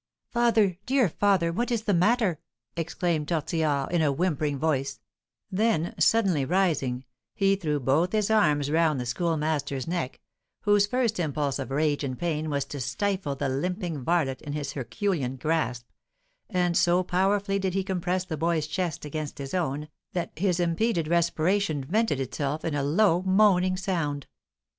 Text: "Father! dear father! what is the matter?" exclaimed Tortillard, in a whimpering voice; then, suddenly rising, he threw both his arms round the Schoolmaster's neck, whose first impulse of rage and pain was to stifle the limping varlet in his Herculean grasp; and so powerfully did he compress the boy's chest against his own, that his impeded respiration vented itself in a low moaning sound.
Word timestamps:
"Father! 0.31 0.79
dear 0.87 1.07
father! 1.07 1.51
what 1.51 1.69
is 1.69 1.83
the 1.83 1.93
matter?" 1.93 2.39
exclaimed 2.75 3.27
Tortillard, 3.27 3.91
in 3.91 4.01
a 4.01 4.11
whimpering 4.11 4.57
voice; 4.57 4.99
then, 5.51 5.93
suddenly 5.99 6.43
rising, 6.43 7.05
he 7.35 7.55
threw 7.55 7.79
both 7.79 8.11
his 8.11 8.31
arms 8.31 8.71
round 8.71 8.99
the 8.99 9.05
Schoolmaster's 9.05 9.87
neck, 9.87 10.19
whose 10.61 10.87
first 10.87 11.19
impulse 11.19 11.59
of 11.59 11.69
rage 11.69 12.03
and 12.03 12.17
pain 12.17 12.49
was 12.49 12.65
to 12.65 12.79
stifle 12.79 13.35
the 13.35 13.47
limping 13.47 14.03
varlet 14.03 14.41
in 14.41 14.53
his 14.53 14.71
Herculean 14.71 15.35
grasp; 15.35 15.87
and 16.49 16.75
so 16.75 17.03
powerfully 17.03 17.59
did 17.59 17.75
he 17.75 17.83
compress 17.83 18.23
the 18.25 18.37
boy's 18.37 18.65
chest 18.65 19.05
against 19.05 19.37
his 19.37 19.53
own, 19.53 19.87
that 20.13 20.31
his 20.35 20.59
impeded 20.59 21.07
respiration 21.07 21.83
vented 21.83 22.19
itself 22.19 22.65
in 22.65 22.73
a 22.73 22.81
low 22.81 23.21
moaning 23.21 23.77
sound. 23.77 24.25